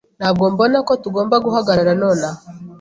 [0.19, 2.39] Ntabwo mbona ko tugomba guhagarara nonaha.